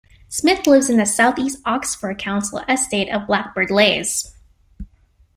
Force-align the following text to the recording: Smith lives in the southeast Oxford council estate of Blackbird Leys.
Smith 0.29 0.65
lives 0.65 0.89
in 0.89 0.97
the 0.97 1.05
southeast 1.05 1.61
Oxford 1.63 2.17
council 2.17 2.63
estate 2.67 3.07
of 3.09 3.27
Blackbird 3.27 3.69
Leys. 3.69 4.35